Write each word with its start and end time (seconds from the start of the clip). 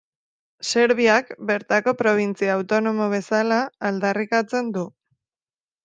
Serbiak, 0.69 1.29
bertako 1.51 1.93
probintzia 2.01 2.57
autonomo 2.61 3.13
bezala 3.15 3.63
aldarrikatzen 3.91 4.77
du. 4.79 4.89